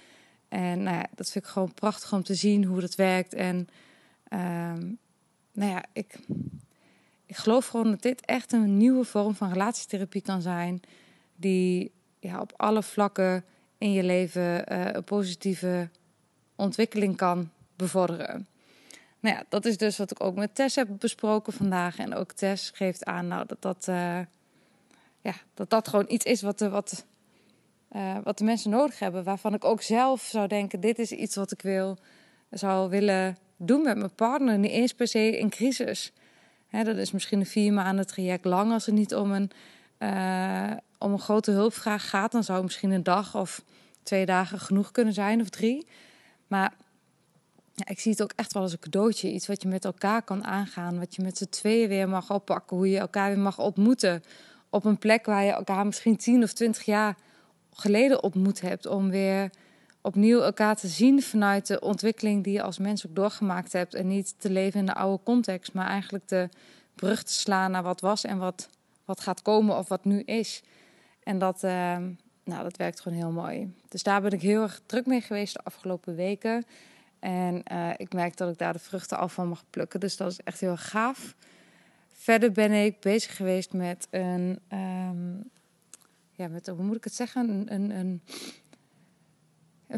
En 0.49 0.83
nou 0.83 0.97
ja, 0.97 1.07
dat 1.15 1.31
vind 1.31 1.45
ik 1.45 1.51
gewoon 1.51 1.75
prachtig 1.75 2.13
om 2.13 2.23
te 2.23 2.35
zien 2.35 2.65
hoe 2.65 2.81
dat 2.81 2.95
werkt. 2.95 3.35
En 3.35 3.69
ehm, 4.29 4.93
nou 5.53 5.71
ja, 5.71 5.85
ik, 5.93 6.19
ik 7.27 7.37
geloof 7.37 7.67
gewoon 7.67 7.91
dat 7.91 8.03
dit 8.03 8.25
echt 8.25 8.53
een 8.53 8.77
nieuwe 8.77 9.05
vorm 9.05 9.35
van 9.35 9.53
relatietherapie 9.53 10.23
kan 10.23 10.43
zijn. 10.43 10.81
Die 11.37 11.93
ja, 12.19 12.41
op 12.41 12.53
alle 12.57 12.83
vlakken 12.83 13.45
in 13.79 13.93
je 13.93 14.03
leven 14.03 14.73
uh, 14.73 14.87
een 14.93 15.05
positieve 15.05 15.89
ontwikkeling 16.57 17.17
kan 17.17 17.51
bevorderen. 17.77 18.47
Nou 19.21 19.37
ja, 19.37 19.45
dat 19.49 19.65
is 19.65 19.77
dus 19.77 19.97
wat 19.97 20.11
ik 20.11 20.23
ook 20.23 20.35
met 20.35 20.55
Tess 20.55 20.77
heb 20.77 20.89
besproken 20.99 21.53
vandaag. 21.53 21.99
En 21.99 22.15
ook 22.15 22.33
Tess 22.33 22.71
geeft 22.75 23.05
aan 23.05 23.27
nou, 23.27 23.47
dat, 23.47 23.63
dat, 23.63 23.87
uh, 23.89 24.19
ja, 25.21 25.35
dat 25.55 25.71
dat 25.71 25.89
gewoon 25.89 26.07
iets 26.09 26.25
is 26.25 26.43
wat 26.43 26.59
de, 26.59 26.69
wat, 26.69 27.05
uh, 27.93 28.17
wat 28.23 28.39
de 28.39 28.45
mensen 28.45 28.71
nodig 28.71 28.99
hebben. 28.99 29.25
Waarvan 29.25 29.55
ik 29.55 29.65
ook 29.65 29.83
zelf 29.83 30.23
zou 30.23 30.49
denken, 30.49 30.81
dit 30.81 30.99
is 30.99 31.13
iets 31.13 31.35
wat 31.35 31.53
ik 31.53 31.63
wil, 31.63 31.99
zou 32.51 32.91
willen 32.91 33.37
doen 33.57 33.83
met 33.83 33.97
mijn 33.97 34.15
partner. 34.15 34.59
Niet 34.59 34.71
eens 34.71 34.95
per 34.95 35.09
se 35.09 35.39
in 35.39 35.51
crisis. 35.51 36.13
Hè, 36.69 36.85
dat 36.85 36.97
is 36.97 37.13
misschien 37.13 37.41
een 37.41 37.47
vier 37.47 37.73
maanden 37.73 38.07
traject 38.07 38.45
lang. 38.45 38.73
Als 38.73 38.87
het 38.87 38.95
niet 38.95 39.15
om 39.15 39.33
een, 39.33 39.51
om 40.99 41.13
een 41.13 41.19
grote 41.19 41.51
hulpvraag 41.51 42.09
gaat, 42.09 42.33
dan 42.33 42.45
zou 42.45 42.63
misschien 42.63 42.91
een 42.91 43.03
dag 43.03 43.37
of 43.37 43.63
twee 44.03 44.27
dagen 44.27 44.59
genoeg 44.59 44.91
kunnen 44.91 45.15
zijn 45.15 45.41
of 45.41 45.49
drie. 45.49 45.87
Maar 46.47 46.73
ja, 47.79 47.91
ik 47.93 48.01
zie 48.01 48.11
het 48.11 48.23
ook 48.23 48.33
echt 48.37 48.53
wel 48.53 48.63
als 48.63 48.73
een 48.73 48.79
cadeautje. 48.79 49.33
Iets 49.33 49.47
wat 49.47 49.63
je 49.63 49.69
met 49.69 49.85
elkaar 49.85 50.23
kan 50.23 50.45
aangaan. 50.45 50.99
Wat 50.99 51.15
je 51.15 51.23
met 51.23 51.39
z'n 51.39 51.49
tweeën 51.49 51.89
weer 51.89 52.09
mag 52.09 52.31
oppakken. 52.31 52.77
Hoe 52.77 52.91
je 52.91 52.99
elkaar 52.99 53.29
weer 53.29 53.39
mag 53.39 53.59
ontmoeten. 53.59 54.23
Op 54.71 54.85
een 54.85 54.99
plek 54.99 55.27
waar 55.27 55.45
je 55.45 55.53
elkaar 55.53 55.87
misschien 55.87 56.17
tien 56.17 56.43
of 56.43 56.53
twintig 56.53 56.85
jaar 56.85 57.17
geleden 57.73 58.23
ontmoet 58.23 58.61
hebt. 58.61 58.87
Om 58.87 59.11
weer 59.11 59.51
opnieuw 60.01 60.41
elkaar 60.41 60.77
te 60.77 60.89
zien 60.89 61.23
vanuit 61.23 61.67
de 61.67 61.81
ontwikkeling 61.81 62.45
die 62.45 62.53
je 62.53 62.63
als 62.63 62.79
mens 62.79 63.07
ook 63.07 63.15
doorgemaakt 63.15 63.73
hebt. 63.73 63.95
En 63.95 64.09
niet 64.09 64.35
te 64.39 64.51
leven 64.51 64.81
in 64.81 64.87
de 64.87 64.95
oude 64.95 65.23
context. 65.23 65.73
Maar 65.73 65.87
eigenlijk 65.87 66.29
de 66.29 66.49
brug 66.95 67.23
te 67.23 67.33
slaan 67.33 67.71
naar 67.71 67.83
wat 67.83 68.01
was 68.01 68.25
en 68.25 68.39
wat, 68.39 68.69
wat 69.05 69.21
gaat 69.21 69.43
komen 69.43 69.79
of 69.79 69.89
wat 69.89 70.05
nu 70.05 70.21
is. 70.21 70.63
En 71.23 71.39
dat, 71.39 71.65
uh, 71.65 71.97
nou, 72.45 72.63
dat 72.63 72.77
werkt 72.77 73.01
gewoon 73.01 73.19
heel 73.19 73.31
mooi. 73.31 73.75
Dus 73.89 74.03
daar 74.03 74.23
ben 74.23 74.31
ik 74.31 74.41
heel 74.41 74.63
erg 74.63 74.81
druk 74.87 75.07
mee 75.07 75.21
geweest 75.21 75.53
de 75.53 75.61
afgelopen 75.63 76.15
weken. 76.15 76.65
En 77.19 77.63
uh, 77.73 77.91
ik 77.97 78.13
merk 78.13 78.37
dat 78.37 78.51
ik 78.51 78.59
daar 78.59 78.73
de 78.73 78.79
vruchten 78.79 79.19
af 79.19 79.33
van 79.33 79.49
mag 79.49 79.65
plukken. 79.71 80.01
Dus 80.01 80.17
dat 80.17 80.31
is 80.31 80.41
echt 80.45 80.61
heel 80.61 80.77
gaaf. 80.77 81.35
Verder 82.13 82.53
ben 82.53 82.73
ik 82.73 83.01
bezig 83.01 83.37
geweest 83.37 83.73
met 83.73 84.07
een, 84.11 84.59
um, 84.73 85.51
ja, 86.31 86.49
met, 86.49 86.67
hoe 86.67 86.85
moet 86.85 86.97
ik 86.97 87.05
het 87.05 87.15
zeggen? 87.15 87.49
Een, 87.49 87.75
een, 87.75 87.91
een, 87.91 88.23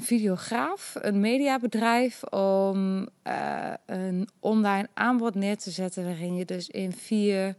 videograaf, 0.02 0.94
een 1.00 1.20
mediabedrijf, 1.20 2.24
om 2.24 3.08
uh, 3.26 3.72
een 3.86 4.28
online 4.40 4.88
aanbod 4.94 5.34
neer 5.34 5.58
te 5.58 5.70
zetten. 5.70 6.04
Waarin 6.04 6.34
je 6.34 6.44
dus 6.44 6.68
in 6.68 6.92
vier 6.92 7.56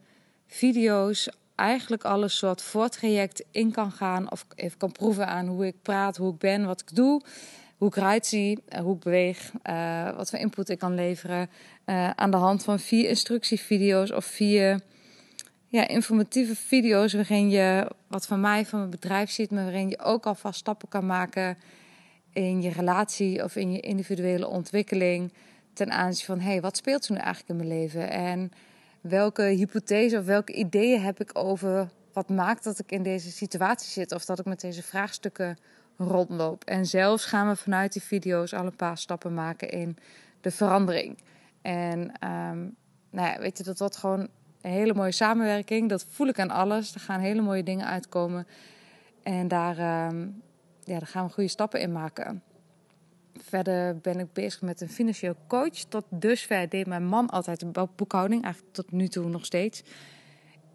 video's 0.47 1.29
eigenlijk 1.55 2.03
alles 2.03 2.37
soort 2.37 2.61
voortraject 2.61 3.43
in 3.51 3.71
kan 3.71 3.91
gaan. 3.91 4.31
Of 4.31 4.45
even 4.55 4.77
kan 4.77 4.91
proeven 4.91 5.27
aan 5.27 5.47
hoe 5.47 5.65
ik 5.65 5.81
praat, 5.81 6.17
hoe 6.17 6.33
ik 6.33 6.39
ben, 6.39 6.65
wat 6.65 6.81
ik 6.81 6.95
doe 6.95 7.21
hoe 7.81 7.89
ik 7.89 7.95
eruit 7.95 8.25
zie, 8.25 8.63
eh, 8.67 8.81
hoe 8.81 8.95
ik 8.95 8.99
beweeg, 8.99 9.51
uh, 9.69 10.15
wat 10.15 10.29
voor 10.29 10.39
input 10.39 10.69
ik 10.69 10.79
kan 10.79 10.95
leveren. 10.95 11.49
Uh, 11.85 12.09
aan 12.09 12.31
de 12.31 12.37
hand 12.37 12.63
van 12.63 12.79
vier 12.79 13.09
instructievideo's 13.09 14.11
of 14.11 14.25
vier 14.25 14.81
ja, 15.67 15.87
informatieve 15.87 16.55
video's 16.55 17.13
waarin 17.13 17.49
je 17.49 17.91
wat 18.07 18.25
van 18.25 18.41
mij, 18.41 18.65
van 18.65 18.79
mijn 18.79 18.91
bedrijf 18.91 19.31
ziet, 19.31 19.51
maar 19.51 19.63
waarin 19.63 19.89
je 19.89 19.99
ook 19.99 20.25
alvast 20.25 20.59
stappen 20.59 20.87
kan 20.87 21.05
maken 21.05 21.57
in 22.33 22.61
je 22.61 22.69
relatie 22.69 23.43
of 23.43 23.55
in 23.55 23.71
je 23.71 23.79
individuele 23.79 24.47
ontwikkeling 24.47 25.33
ten 25.73 25.91
aanzien 25.91 26.25
van 26.25 26.39
hey, 26.39 26.61
wat 26.61 26.77
speelt 26.77 27.05
er 27.05 27.11
nu 27.11 27.17
eigenlijk 27.17 27.49
in 27.49 27.67
mijn 27.67 27.79
leven? 27.79 28.09
En 28.09 28.51
welke 29.01 29.43
hypothese 29.43 30.17
of 30.17 30.25
welke 30.25 30.53
ideeën 30.53 31.01
heb 31.01 31.19
ik 31.19 31.29
over 31.33 31.89
wat 32.13 32.29
maakt 32.29 32.63
dat 32.63 32.79
ik 32.79 32.91
in 32.91 33.03
deze 33.03 33.31
situatie 33.31 33.89
zit 33.89 34.11
of 34.11 34.25
dat 34.25 34.39
ik 34.39 34.45
met 34.45 34.61
deze 34.61 34.83
vraagstukken 34.83 35.57
rondloop. 35.97 36.63
En 36.63 36.85
zelfs 36.85 37.25
gaan 37.25 37.47
we 37.47 37.55
vanuit 37.55 37.93
die 37.93 38.01
video's 38.01 38.53
al 38.53 38.65
een 38.65 38.75
paar 38.75 38.97
stappen 38.97 39.33
maken 39.33 39.69
in 39.69 39.97
de 40.41 40.51
verandering. 40.51 41.17
En 41.61 41.99
um, 41.99 42.75
nou 43.09 43.27
ja, 43.27 43.39
weet 43.39 43.57
je, 43.57 43.63
dat 43.63 43.79
wordt 43.79 43.97
gewoon 43.97 44.27
een 44.61 44.71
hele 44.71 44.93
mooie 44.93 45.11
samenwerking. 45.11 45.89
Dat 45.89 46.05
voel 46.09 46.27
ik 46.27 46.39
aan 46.39 46.49
alles. 46.49 46.93
Er 46.93 46.99
gaan 46.99 47.19
hele 47.19 47.41
mooie 47.41 47.63
dingen 47.63 47.85
uitkomen. 47.85 48.47
En 49.23 49.47
daar, 49.47 50.07
um, 50.07 50.41
ja, 50.83 50.99
daar 50.99 51.07
gaan 51.07 51.25
we 51.25 51.33
goede 51.33 51.49
stappen 51.49 51.81
in 51.81 51.91
maken. 51.91 52.43
Verder 53.37 53.97
ben 53.97 54.19
ik 54.19 54.33
bezig 54.33 54.61
met 54.61 54.81
een 54.81 54.89
financieel 54.89 55.35
coach. 55.47 55.77
Tot 55.77 56.05
dusver 56.09 56.69
deed 56.69 56.87
mijn 56.87 57.05
man 57.05 57.29
altijd 57.29 57.59
de 57.59 57.87
boekhouding, 57.95 58.43
eigenlijk 58.43 58.73
tot 58.73 58.91
nu 58.91 59.07
toe 59.07 59.29
nog 59.29 59.45
steeds. 59.45 59.83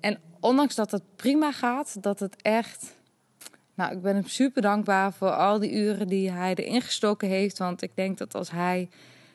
En 0.01 0.19
ondanks 0.41 0.75
dat 0.75 0.91
het 0.91 1.03
prima 1.17 1.53
gaat, 1.53 2.03
dat 2.03 2.21
het 2.21 2.43
echt. 2.43 2.95
Nou, 3.77 3.93
ik 3.93 4.03
ben 4.03 4.15
hem 4.15 4.27
super 4.27 4.63
dankbaar 4.63 5.13
voor 5.13 5.31
al 5.31 5.59
die 5.59 5.73
uren 5.73 6.09
die 6.09 6.31
hij 6.31 6.55
erin 6.55 6.83
gestoken 6.83 7.29
heeft. 7.29 7.59
Want 7.59 7.83
ik 7.83 7.91
denk 7.95 8.19
dat 8.19 8.35
als 8.35 8.51
hij 8.51 8.89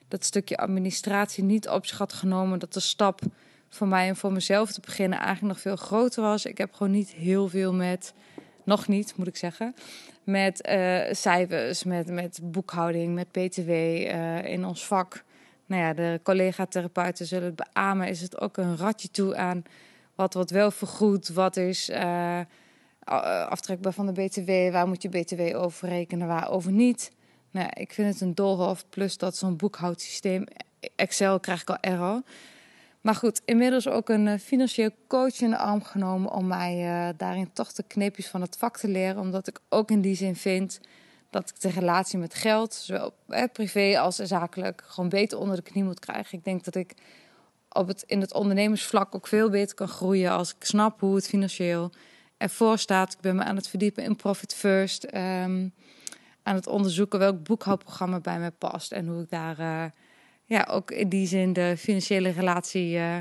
dat 0.08 0.26
stukje 0.26 0.58
administratie 0.58 1.44
niet 1.44 1.70
op 1.70 1.86
zich 1.86 1.98
had 1.98 2.14
genomen, 2.14 2.60
dat 2.60 2.74
de 2.74 2.80
stap 2.80 3.22
voor 3.70 3.88
mij 3.88 4.08
en 4.08 4.16
voor 4.16 4.32
mezelf 4.32 4.72
te 4.72 4.82
beginnen 4.82 5.20
eigenlijk 5.20 5.54
nog 5.54 5.62
veel 5.62 5.76
groter 5.76 6.24
was. 6.24 6.46
Ik 6.46 6.58
heb 6.58 6.74
gewoon 6.74 6.92
niet 6.92 7.12
heel 7.12 7.48
veel 7.48 7.74
met, 7.74 8.14
nog 8.64 8.88
niet 8.88 9.14
moet 9.16 9.28
ik 9.28 9.38
zeggen, 9.38 9.76
met 10.24 10.68
uh, 10.70 11.02
cijfers, 11.12 11.84
met, 11.84 12.08
met 12.08 12.40
boekhouding, 12.44 13.14
met 13.14 13.32
BTW 13.32 13.70
eh, 13.70 14.44
in 14.44 14.66
ons 14.66 14.86
vak. 14.88 15.24
Nou 15.66 15.82
ja, 15.82 15.94
de 15.94 16.20
collega-therapeuten 16.24 17.26
zullen 17.26 17.46
het 17.46 17.56
beamen. 17.74 18.08
Is 18.08 18.22
het 18.22 18.40
ook 18.42 18.58
een 18.58 18.78
ratje 18.78 19.12
toe 19.12 19.36
aan 19.36 19.64
wat 20.16 20.34
wordt 20.34 20.52
wel 20.52 20.72
vergoed, 20.72 21.30
wat 21.30 21.58
is 21.58 21.90
uh, 21.90 22.40
aftrekbaar 23.50 23.94
van 23.94 24.06
de 24.06 24.12
BTW, 24.12 24.72
waar 24.72 24.88
moet 24.88 25.02
je 25.02 25.10
BTW 25.10 25.56
over 25.56 25.90
rekenen, 25.90 26.28
waar 26.28 26.50
over 26.50 26.72
niet. 26.72 27.12
Nou, 27.52 27.70
ik 27.74 27.94
vind 27.94 28.14
het 28.14 28.22
een 28.22 28.36
dolhof, 28.36 28.86
plus 28.90 29.18
dat 29.18 29.38
zo'n 29.38 29.56
boekhoudsysteem, 29.56 30.44
Excel 30.96 31.40
krijg 31.40 31.62
ik 31.62 31.70
al 31.70 31.78
error. 31.82 32.22
Maar 33.02 33.16
goed, 33.16 33.42
inmiddels 33.46 33.88
ook 33.88 34.10
een 34.10 34.28
eh, 34.28 34.40
financieel 34.40 34.90
coach 35.08 35.42
in 35.42 35.50
de 35.50 35.58
arm 35.58 35.84
genomen 35.84 36.32
om 36.32 36.48
mij 36.48 36.78
uh, 36.86 37.14
daarin 37.18 37.54
toch 37.54 37.74
de 37.74 37.84
kneepjes 37.88 38.28
van 38.28 38.42
het 38.42 38.58
vak 38.58 38.78
te 38.78 38.88
leren. 38.88 39.22
Omdat 39.22 39.48
ik 39.48 39.60
ook 39.70 39.92
in 39.92 40.02
die 40.02 40.16
zin 40.16 40.36
vind 40.36 40.80
dat 41.30 41.50
ik 41.50 41.62
de 41.62 41.70
relatie 41.70 42.20
met 42.20 42.34
geld, 42.34 42.74
zowel 42.74 43.14
eh, 43.28 43.44
privé 43.54 44.00
als 44.00 44.16
zakelijk, 44.16 44.84
gewoon 44.86 45.10
beter 45.10 45.38
onder 45.38 45.56
de 45.56 45.62
knie 45.62 45.84
moet 45.84 46.00
krijgen. 46.00 46.38
Ik 46.38 46.44
denk 46.44 46.64
dat 46.64 46.76
ik 46.76 46.94
op 47.70 47.88
het, 47.88 48.04
in 48.08 48.22
het 48.22 48.34
ondernemersvlak 48.34 49.16
ook 49.16 49.28
veel 49.28 49.50
beter 49.50 49.76
kan 49.76 49.88
groeien 49.88 50.32
als 50.32 50.50
ik 50.50 50.64
snap 50.64 51.00
hoe 51.00 51.16
het 51.16 51.28
financieel 51.28 51.92
ervoor 52.42 52.78
staat. 52.78 53.14
Ik 53.14 53.20
ben 53.20 53.36
me 53.36 53.44
aan 53.44 53.56
het 53.56 53.68
verdiepen 53.68 54.04
in 54.04 54.16
Profit 54.16 54.54
First. 54.54 55.04
Um, 55.04 55.74
aan 56.44 56.56
het 56.56 56.68
onderzoeken 56.68 57.20
welk 57.20 57.44
boekhoudprogramma 57.44 58.20
bij 58.20 58.40
mij 58.40 58.52
past 58.52 58.92
en 58.92 59.08
hoe 59.08 59.22
ik 59.22 59.30
daar 59.30 59.60
uh, 59.60 59.86
ja, 60.46 60.68
ook 60.70 60.92
in 60.92 61.10
die 61.10 61.28
zin 61.28 61.54
de 61.54 61.76
financiële 61.78 62.30
relatie 62.30 62.98
uh, 62.98 63.18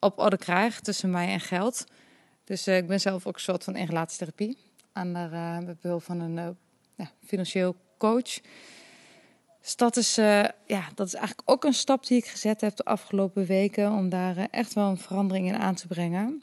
op 0.00 0.18
orde 0.18 0.36
krijg 0.36 0.80
tussen 0.80 1.10
mij 1.10 1.28
en 1.28 1.40
geld. 1.40 1.84
Dus 2.44 2.68
uh, 2.68 2.76
ik 2.76 2.86
ben 2.86 3.00
zelf 3.00 3.26
ook 3.26 3.34
een 3.34 3.40
soort 3.40 3.64
van 3.64 3.76
in 3.76 3.86
relatietherapie 3.86 4.58
aan 4.92 5.12
de, 5.12 5.76
behulp 5.80 6.02
van 6.02 6.20
een 6.20 6.56
ja, 6.96 7.10
financieel 7.26 7.76
coach. 7.98 8.40
Dus 9.60 9.76
dat 9.76 9.96
is, 9.96 10.14
ja, 10.66 10.88
dat 10.94 11.06
is 11.06 11.14
eigenlijk 11.14 11.50
ook 11.50 11.64
een 11.64 11.74
stap 11.74 12.06
die 12.06 12.18
ik 12.18 12.26
gezet 12.26 12.60
heb 12.60 12.76
de 12.76 12.84
afgelopen 12.84 13.46
weken 13.46 13.90
om 13.90 14.08
daar 14.08 14.36
echt 14.50 14.72
wel 14.72 14.88
een 14.88 14.98
verandering 14.98 15.46
in 15.46 15.56
aan 15.56 15.74
te 15.74 15.86
brengen. 15.86 16.42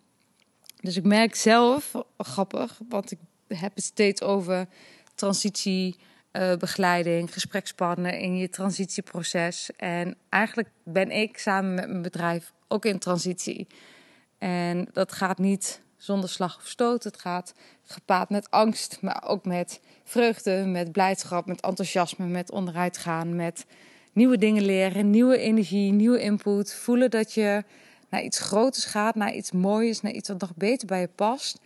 Dus 0.81 0.97
ik 0.97 1.03
merk 1.03 1.35
zelf, 1.35 1.91
grappig, 2.17 2.79
want 2.89 3.11
ik 3.11 3.19
heb 3.47 3.75
het 3.75 3.83
steeds 3.83 4.21
over 4.21 4.67
transitiebegeleiding, 5.15 7.27
uh, 7.27 7.33
gesprekspartner 7.33 8.13
in 8.13 8.37
je 8.37 8.49
transitieproces. 8.49 9.69
En 9.75 10.15
eigenlijk 10.29 10.69
ben 10.83 11.11
ik 11.11 11.37
samen 11.37 11.73
met 11.73 11.87
mijn 11.87 12.01
bedrijf 12.01 12.53
ook 12.67 12.85
in 12.85 12.99
transitie. 12.99 13.67
En 14.37 14.87
dat 14.93 15.11
gaat 15.11 15.37
niet 15.37 15.81
zonder 15.97 16.29
slag 16.29 16.57
of 16.57 16.67
stoot. 16.67 17.03
Het 17.03 17.19
gaat 17.19 17.53
gepaard 17.83 18.29
met 18.29 18.51
angst, 18.51 18.97
maar 19.01 19.23
ook 19.27 19.45
met 19.45 19.81
vreugde, 20.03 20.65
met 20.65 20.91
blijdschap, 20.91 21.45
met 21.45 21.61
enthousiasme, 21.61 22.25
met 22.25 22.51
onderuit 22.51 22.97
gaan, 22.97 23.35
met 23.35 23.65
nieuwe 24.13 24.37
dingen 24.37 24.63
leren, 24.63 25.09
nieuwe 25.09 25.37
energie, 25.37 25.91
nieuwe 25.91 26.21
input. 26.21 26.73
Voelen 26.73 27.09
dat 27.09 27.33
je 27.33 27.63
naar 28.09 28.23
iets 28.23 28.39
groters 28.39 28.85
gaat, 28.85 29.15
naar 29.15 29.33
iets 29.33 29.51
moois, 29.51 30.01
naar 30.01 30.11
iets 30.11 30.29
wat 30.29 30.41
nog 30.41 30.55
beter 30.55 30.87
bij 30.87 30.99
je 30.99 31.09
past. 31.15 31.59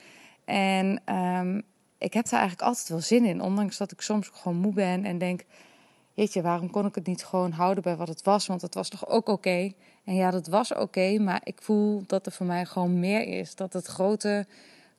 En 0.45 1.15
um, 1.15 1.61
ik 1.97 2.13
heb 2.13 2.23
daar 2.23 2.39
eigenlijk 2.39 2.67
altijd 2.67 2.89
wel 2.89 2.99
zin 2.99 3.25
in, 3.25 3.41
ondanks 3.41 3.77
dat 3.77 3.91
ik 3.91 4.01
soms 4.01 4.29
gewoon 4.33 4.57
moe 4.57 4.73
ben 4.73 5.05
en 5.05 5.17
denk: 5.17 5.43
Jeetje, 6.13 6.41
waarom 6.41 6.69
kon 6.69 6.85
ik 6.85 6.95
het 6.95 7.07
niet 7.07 7.25
gewoon 7.25 7.51
houden 7.51 7.83
bij 7.83 7.95
wat 7.95 8.07
het 8.07 8.23
was? 8.23 8.47
Want 8.47 8.61
het 8.61 8.73
was 8.73 8.89
toch 8.89 9.07
ook 9.07 9.27
oké. 9.27 9.71
En 10.03 10.15
ja, 10.15 10.31
dat 10.31 10.47
was 10.47 10.73
oké, 10.73 11.17
maar 11.19 11.41
ik 11.43 11.61
voel 11.61 12.03
dat 12.07 12.25
er 12.25 12.31
voor 12.31 12.45
mij 12.45 12.65
gewoon 12.65 12.99
meer 12.99 13.27
is. 13.39 13.55
Dat 13.55 13.73
het 13.73 13.85
grote 13.85 14.45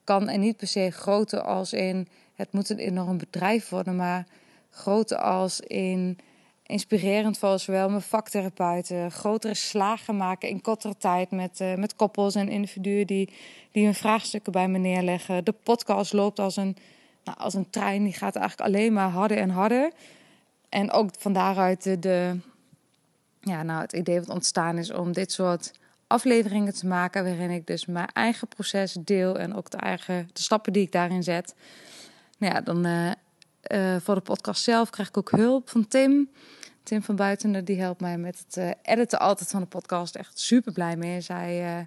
kan 0.04 0.28
en 0.28 0.40
niet 0.40 0.56
per 0.56 0.66
se 0.66 0.90
grote 0.90 1.42
als 1.42 1.72
in 1.72 2.08
het 2.34 2.52
moet 2.52 2.68
een 2.68 2.78
enorm 2.78 3.18
bedrijf 3.18 3.68
worden, 3.68 3.96
maar 3.96 4.26
grote 4.70 5.18
als 5.18 5.60
in 5.60 6.18
inspirerend 6.66 7.38
voor 7.38 7.58
zowel 7.58 7.88
mijn 7.88 8.02
vaktherapeuten, 8.02 9.10
grotere 9.10 9.54
slagen 9.54 10.16
maken 10.16 10.48
in 10.48 10.60
kortere 10.60 10.96
tijd 10.96 11.30
met, 11.30 11.60
uh, 11.60 11.74
met 11.74 11.96
koppels 11.96 12.34
en 12.34 12.48
individuen 12.48 13.06
die, 13.06 13.32
die 13.72 13.84
hun 13.84 13.94
vraagstukken 13.94 14.52
bij 14.52 14.68
me 14.68 14.78
neerleggen. 14.78 15.44
De 15.44 15.54
podcast 15.62 16.12
loopt 16.12 16.38
als 16.38 16.56
een, 16.56 16.76
nou, 17.24 17.38
als 17.38 17.54
een 17.54 17.70
trein, 17.70 18.04
die 18.04 18.12
gaat 18.12 18.36
eigenlijk 18.36 18.68
alleen 18.68 18.92
maar 18.92 19.08
harder 19.08 19.38
en 19.38 19.50
harder. 19.50 19.92
En 20.68 20.90
ook 20.90 21.10
van 21.18 21.32
daaruit 21.32 22.02
de, 22.02 22.40
ja, 23.40 23.62
nou, 23.62 23.80
het 23.80 23.92
idee 23.92 24.18
wat 24.18 24.28
ontstaan 24.28 24.78
is 24.78 24.92
om 24.92 25.12
dit 25.12 25.32
soort 25.32 25.72
afleveringen 26.06 26.74
te 26.74 26.86
maken. 26.86 27.24
Waarin 27.24 27.50
ik 27.50 27.66
dus 27.66 27.86
mijn 27.86 28.08
eigen 28.12 28.48
proces 28.48 28.96
deel 29.00 29.38
en 29.38 29.54
ook 29.54 29.70
de, 29.70 29.76
eigen, 29.76 30.28
de 30.32 30.42
stappen 30.42 30.72
die 30.72 30.82
ik 30.82 30.92
daarin 30.92 31.22
zet. 31.22 31.54
Nou 32.38 32.54
ja, 32.54 32.60
dan 32.60 32.86
uh, 32.86 33.10
uh, 33.72 33.96
voor 34.00 34.14
de 34.14 34.20
podcast 34.20 34.62
zelf 34.62 34.90
krijg 34.90 35.08
ik 35.08 35.16
ook 35.16 35.30
hulp 35.30 35.70
van 35.70 35.88
Tim. 35.88 36.30
Tim 36.82 37.02
van 37.02 37.16
Buitenen, 37.16 37.64
die 37.64 37.80
helpt 37.80 38.00
mij 38.00 38.18
met 38.18 38.44
het 38.46 38.56
uh, 38.56 38.70
editen 38.82 39.18
altijd 39.18 39.50
van 39.50 39.60
de 39.60 39.66
podcast. 39.66 40.14
Echt 40.14 40.38
super 40.38 40.72
blij 40.72 40.96
mee. 40.96 41.20
Zij, 41.20 41.86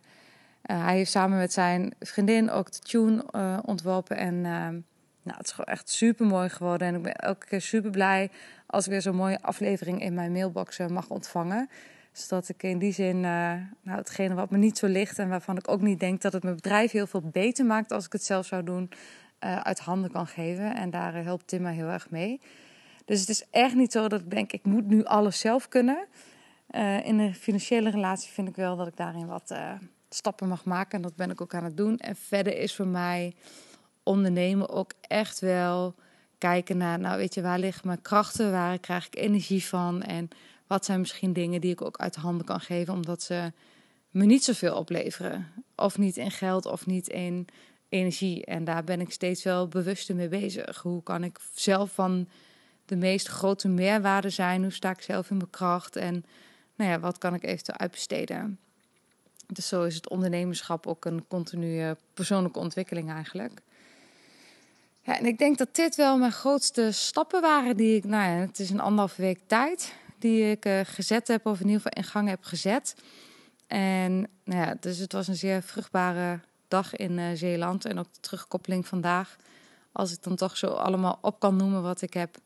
hij 0.62 0.96
heeft 0.96 1.12
samen 1.12 1.38
met 1.38 1.54
zijn 1.54 1.94
vriendin 2.00 2.52
ook 2.52 2.72
de 2.72 2.80
tune 2.80 3.26
ontworpen. 3.66 4.18
En 4.18 4.42
nou, 4.42 5.38
het 5.38 5.46
is 5.46 5.52
gewoon 5.52 5.74
echt 5.74 5.90
super 5.90 6.26
mooi 6.26 6.50
geworden. 6.50 6.88
En 6.88 6.96
ik 6.96 7.02
ben 7.02 7.16
elke 7.16 7.46
keer 7.46 7.62
super 7.62 7.92
blij 7.92 8.32
als 8.66 8.86
ik 8.86 8.92
weer 8.92 9.02
zo'n 9.02 9.16
mooie 9.16 9.42
aflevering 9.42 10.02
in 10.02 10.14
mijn 10.14 10.32
mailbox 10.32 10.78
mag 10.78 11.10
ontvangen. 11.10 11.70
Zodat 12.12 12.50
ik 12.50 12.64
in 12.64 12.80
die 12.80 12.94
zin, 12.94 13.20
nou, 13.20 13.68
hetgene 13.84 14.34
wat 14.34 14.50
me 14.50 14.58
niet 14.58 14.78
zo 14.78 14.88
ligt 14.88 15.20
en 15.20 15.30
waarvan 15.30 15.58
ik 15.58 15.72
ook 15.72 15.82
niet 15.82 16.00
denk 16.00 16.22
dat 16.22 16.34
het 16.34 16.44
mijn 16.44 16.56
bedrijf 16.56 16.92
heel 16.92 17.08
veel 17.08 17.24
beter 17.32 17.66
maakt 17.66 17.92
als 17.92 18.06
ik 18.06 18.12
het 18.12 18.24
zelf 18.24 18.46
zou 18.46 18.64
doen, 18.64 18.90
uh, 19.44 19.60
uit 19.60 19.80
handen 19.80 20.12
kan 20.12 20.28
geven. 20.28 20.76
En 20.76 20.90
daar 20.90 21.24
helpt 21.24 21.48
Tim 21.48 21.62
mij 21.62 21.74
heel 21.74 21.88
erg 21.88 22.10
mee. 22.10 22.42
Dus 23.06 23.20
het 23.20 23.30
is 23.30 23.46
echt 23.50 23.76
niet 23.76 23.92
zo 23.92 24.08
dat 24.08 24.20
ik 24.20 24.30
denk, 24.30 24.52
ik 24.52 24.66
moet 24.66 24.88
nu 24.88 25.04
alles 25.04 25.40
zelf 25.40 25.68
kunnen. 25.68 26.08
in 27.04 27.20
een 27.20 27.36
financiële 27.36 27.90
relatie 27.90 28.32
vind 28.32 28.48
ik 28.48 28.56
wel 28.56 28.76
dat 28.76 28.88
ik 28.88 28.96
daarin 28.98 29.28
wat 29.28 29.56
stappen 30.10 30.48
mag 30.48 30.66
maken. 30.66 30.92
En 30.92 31.02
dat 31.02 31.16
ben 31.16 31.30
ik 31.30 31.42
ook 31.42 31.54
aan 31.54 31.64
het 31.64 31.78
doen. 31.78 31.98
En 31.98 32.16
verder 32.16 32.58
is 32.58 32.76
voor 32.76 32.88
mij 32.88 33.36
ondernemen 34.04 34.70
ook 34.70 34.92
echt 35.02 35.40
wel 35.40 35.96
kijken 36.38 36.78
naar, 36.78 37.00
nou 37.00 37.18
weet 37.18 37.34
je, 37.34 37.42
waar 37.42 37.60
liggen 37.60 37.88
mijn 37.88 38.02
krachten, 38.02 38.52
waar 38.52 38.80
krijg 38.80 39.06
ik 39.06 39.16
energie 39.16 39.66
van 39.66 40.02
en 40.02 40.30
wat 40.68 40.86
zijn 40.86 41.00
misschien 41.00 41.34
dingen 41.34 41.62
die 41.62 41.72
ik 41.72 41.82
ook 41.82 41.98
uit 41.98 42.14
de 42.14 42.20
handen 42.20 42.46
kan 42.46 42.60
geven, 42.60 42.94
omdat 42.94 43.22
ze 43.22 43.52
me 44.10 44.26
niet 44.26 44.44
zoveel 44.44 44.76
opleveren. 44.76 45.48
Of 45.76 45.98
niet 45.98 46.18
in 46.18 46.32
geld 46.32 46.66
of 46.66 46.86
niet 46.86 47.08
in 47.08 47.48
energie. 47.90 48.46
En 48.46 48.64
daar 48.64 48.84
ben 48.84 49.02
ik 49.02 49.12
steeds 49.12 49.44
wel 49.44 49.68
bewuster 49.68 50.16
mee 50.16 50.28
bezig. 50.28 50.82
Hoe 50.82 51.04
kan 51.04 51.24
ik 51.24 51.40
zelf 51.54 51.92
van 51.92 52.28
de 52.86 52.96
meest 52.96 53.28
grote 53.28 53.68
meerwaarde 53.68 54.30
zijn? 54.30 54.62
Hoe 54.62 54.72
sta 54.72 54.90
ik 54.90 55.02
zelf 55.02 55.30
in 55.30 55.38
mijn 55.38 55.50
kracht? 55.50 55.96
En 55.96 56.26
nou 56.76 56.92
ja, 56.92 57.00
wat 57.00 57.18
kan 57.18 57.34
ik 57.34 57.44
eventueel 57.44 57.78
uitbesteden? 57.78 58.60
Dus 59.48 59.68
zo 59.68 59.84
is 59.84 59.96
het 59.96 60.10
ondernemerschap 60.10 60.88
ook 60.88 61.06
een 61.06 61.28
continue 61.28 61.96
persoonlijke 62.14 62.60
ontwikkeling 62.60 63.12
eigenlijk. 63.12 63.62
Ja, 65.02 65.18
en 65.18 65.26
ik 65.26 65.38
denk 65.38 65.58
dat 65.58 65.76
dit 65.76 65.96
wel 65.96 66.18
mijn 66.18 66.32
grootste 66.32 66.92
stappen 66.92 67.42
waren 67.42 67.78
die 67.78 67.96
ik, 67.96 68.04
nou 68.04 68.32
ja, 68.32 68.46
het 68.46 68.60
is 68.60 68.70
een 68.70 68.80
anderhalve 68.80 69.22
week 69.22 69.40
tijd 69.46 69.94
die 70.20 70.52
ik 70.52 70.66
uh, 70.66 70.80
gezet 70.84 71.28
heb, 71.28 71.46
of 71.46 71.60
in 71.60 71.66
ieder 71.66 71.82
geval 71.82 72.04
in 72.04 72.10
gang 72.10 72.30
heb 72.30 72.44
gezet. 72.44 72.96
En 73.68 74.30
nou 74.44 74.62
ja, 74.62 74.76
dus 74.80 74.98
het 74.98 75.12
was 75.12 75.28
een 75.28 75.36
zeer 75.36 75.62
vruchtbare 75.62 76.40
dag 76.68 76.96
in 76.96 77.12
uh, 77.12 77.26
Zeeland 77.34 77.86
en 77.86 78.00
ook 78.00 78.14
de 78.14 78.20
terugkoppeling 78.20 78.88
vandaag. 78.88 79.36
Als 79.92 80.12
ik 80.12 80.24
dan 80.24 80.36
toch 80.36 80.58
zo 80.58 80.68
allemaal 80.68 81.18
op 81.22 81.40
kan 81.40 81.56
noemen 81.56 81.82
wat 81.82 82.02
ik 82.02 82.14
heb 82.14 82.38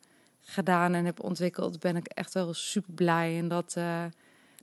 gedaan 0.42 0.94
en 0.94 1.06
heb 1.06 1.24
ontwikkeld, 1.24 1.80
ben 1.80 1.96
ik 1.96 2.08
echt 2.08 2.34
wel 2.34 2.54
super 2.54 2.94
blij. 2.94 3.38
En 3.38 3.48
dat, 3.48 3.75
uh, 3.78 3.84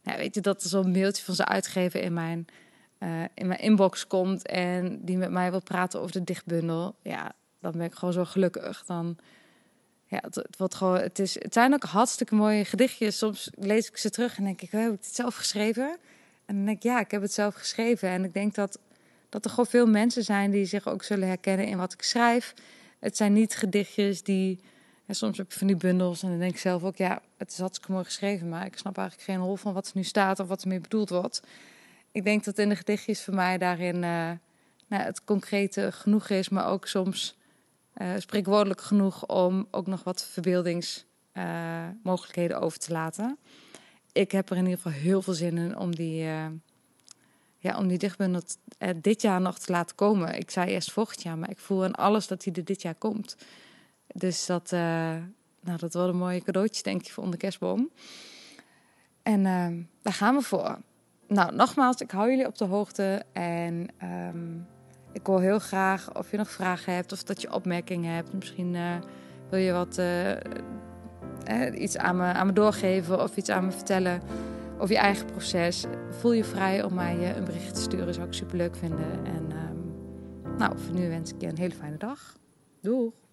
nou, 0.02 0.18
weet 0.18 0.34
je, 0.34 0.40
dat 0.40 0.62
er 0.62 0.68
zo'n 0.68 0.90
mailtje 0.90 1.24
van 1.24 1.34
zijn 1.34 1.48
uitgever 1.48 2.02
in 2.02 2.12
mijn, 2.12 2.46
uh, 2.98 3.24
in 3.34 3.46
mijn 3.46 3.60
inbox 3.60 4.06
komt 4.06 4.46
en 4.46 5.04
die 5.04 5.16
met 5.16 5.30
mij 5.30 5.50
wil 5.50 5.62
praten 5.62 6.00
over 6.00 6.12
de 6.12 6.24
dichtbundel. 6.24 6.94
Ja, 7.02 7.32
dan 7.60 7.72
ben 7.72 7.82
ik 7.82 7.94
gewoon 7.94 8.14
zo 8.14 8.24
gelukkig. 8.24 8.84
Dan, 8.84 9.16
ja, 10.06 10.18
het, 10.20 10.34
het, 10.34 10.56
wordt 10.56 10.74
gewoon, 10.74 10.98
het, 10.98 11.18
is, 11.18 11.34
het 11.34 11.52
zijn 11.52 11.74
ook 11.74 11.82
hartstikke 11.82 12.34
mooie 12.34 12.64
gedichtjes. 12.64 13.18
Soms 13.18 13.50
lees 13.54 13.88
ik 13.88 13.96
ze 13.96 14.10
terug 14.10 14.36
en 14.36 14.44
denk 14.44 14.62
ik, 14.62 14.72
oh, 14.72 14.80
heb 14.80 14.92
ik 14.92 14.98
het 15.00 15.14
zelf 15.14 15.34
geschreven? 15.34 15.98
En 16.46 16.56
dan 16.56 16.64
denk 16.64 16.76
ik, 16.76 16.82
ja, 16.82 17.00
ik 17.00 17.10
heb 17.10 17.22
het 17.22 17.32
zelf 17.32 17.54
geschreven. 17.54 18.08
En 18.08 18.24
ik 18.24 18.32
denk 18.32 18.54
dat, 18.54 18.78
dat 19.28 19.44
er 19.44 19.50
gewoon 19.50 19.66
veel 19.66 19.86
mensen 19.86 20.24
zijn 20.24 20.50
die 20.50 20.64
zich 20.64 20.88
ook 20.88 21.02
zullen 21.02 21.28
herkennen 21.28 21.66
in 21.66 21.78
wat 21.78 21.92
ik 21.92 22.02
schrijf. 22.02 22.54
Het 22.98 23.16
zijn 23.16 23.32
niet 23.32 23.56
gedichtjes 23.56 24.22
die 24.22 24.60
soms 25.08 25.38
heb 25.38 25.52
je 25.52 25.58
van 25.58 25.66
die 25.66 25.76
bundels 25.76 26.22
en 26.22 26.28
dan 26.28 26.38
denk 26.38 26.52
ik 26.52 26.58
zelf 26.58 26.84
ook, 26.84 26.96
ja, 26.96 27.22
het 27.36 27.52
is 27.52 27.58
hartstikke 27.58 27.92
mooi 27.92 28.04
geschreven, 28.04 28.48
maar 28.48 28.66
ik 28.66 28.78
snap 28.78 28.98
eigenlijk 28.98 29.30
geen 29.30 29.40
rol 29.40 29.56
van 29.56 29.72
wat 29.72 29.86
er 29.86 29.92
nu 29.94 30.02
staat 30.02 30.40
of 30.40 30.48
wat 30.48 30.62
er 30.62 30.68
mee 30.68 30.80
bedoeld 30.80 31.08
wordt. 31.08 31.42
Ik 32.12 32.24
denk 32.24 32.44
dat 32.44 32.58
in 32.58 32.68
de 32.68 32.76
gedichtjes 32.76 33.24
voor 33.24 33.34
mij 33.34 33.58
daarin 33.58 33.94
uh, 33.94 34.30
nou, 34.86 35.02
het 35.02 35.24
concrete 35.24 35.92
genoeg 35.92 36.28
is, 36.28 36.48
maar 36.48 36.66
ook 36.66 36.86
soms 36.86 37.36
uh, 37.96 38.12
spreekwoordelijk 38.18 38.80
genoeg 38.80 39.26
om 39.26 39.68
ook 39.70 39.86
nog 39.86 40.04
wat 40.04 40.24
verbeeldingsmogelijkheden 40.24 42.56
uh, 42.56 42.62
over 42.62 42.78
te 42.78 42.92
laten. 42.92 43.38
Ik 44.12 44.32
heb 44.32 44.50
er 44.50 44.56
in 44.56 44.64
ieder 44.64 44.80
geval 44.80 45.00
heel 45.00 45.22
veel 45.22 45.34
zin 45.34 45.58
in 45.58 45.78
om 45.78 45.94
die, 45.94 46.26
ja, 47.58 47.78
om 47.78 47.88
die 47.88 47.98
dichtbundel 47.98 48.42
dit 48.96 49.22
jaar 49.22 49.40
nog 49.40 49.58
te 49.58 49.72
laten 49.72 49.96
komen. 49.96 50.38
Ik 50.38 50.50
zei 50.50 50.70
eerst 50.70 50.92
volgend 50.92 51.22
jaar, 51.22 51.38
maar 51.38 51.50
ik 51.50 51.58
voel 51.58 51.84
aan 51.84 51.92
alles 51.92 52.26
dat 52.26 52.44
hij 52.44 52.52
er 52.52 52.64
dit 52.64 52.82
jaar 52.82 52.94
komt. 52.94 53.36
Dus 54.06 54.46
dat, 54.46 54.72
uh, 54.72 54.80
nou, 55.60 55.78
dat 55.78 55.94
wordt 55.94 56.08
een 56.08 56.16
mooie 56.16 56.42
cadeautje, 56.42 56.82
denk 56.82 57.00
ik, 57.00 57.12
voor 57.12 57.24
onder 57.24 57.38
kerstboom. 57.38 57.90
En 59.22 59.40
uh, 59.40 59.84
daar 60.02 60.12
gaan 60.12 60.34
we 60.34 60.42
voor. 60.42 60.78
Nou, 61.28 61.54
nogmaals, 61.54 62.00
ik 62.00 62.10
hou 62.10 62.30
jullie 62.30 62.46
op 62.46 62.58
de 62.58 62.64
hoogte. 62.64 63.24
En 63.32 63.88
um, 64.02 64.66
ik 65.12 65.26
hoor 65.26 65.40
heel 65.40 65.58
graag 65.58 66.14
of 66.14 66.30
je 66.30 66.36
nog 66.36 66.50
vragen 66.50 66.94
hebt 66.94 67.12
of 67.12 67.22
dat 67.22 67.40
je 67.40 67.52
opmerkingen 67.52 68.14
hebt. 68.14 68.32
Misschien 68.32 68.74
uh, 68.74 68.96
wil 69.50 69.58
je 69.58 69.72
wat 69.72 70.00
iets 71.74 71.96
aan 71.96 72.16
me, 72.16 72.24
aan 72.24 72.46
me 72.46 72.52
doorgeven 72.52 73.22
of 73.22 73.36
iets 73.36 73.48
aan 73.48 73.64
me 73.64 73.72
vertellen 73.72 74.22
over 74.78 74.94
je 74.94 75.00
eigen 75.00 75.26
proces. 75.26 75.84
Voel 76.10 76.32
je 76.32 76.44
vrij 76.44 76.82
om 76.82 76.94
mij 76.94 77.36
een 77.36 77.44
bericht 77.44 77.74
te 77.74 77.80
sturen, 77.80 78.14
zou 78.14 78.26
ik 78.26 78.32
super 78.32 78.56
leuk 78.56 78.76
vinden. 78.76 79.24
En 79.24 79.50
um, 79.50 80.56
nou, 80.56 80.78
voor 80.78 80.94
nu 80.94 81.08
wens 81.08 81.32
ik 81.32 81.40
je 81.40 81.46
een 81.46 81.58
hele 81.58 81.74
fijne 81.74 81.96
dag. 81.96 82.36
Doeg! 82.80 83.27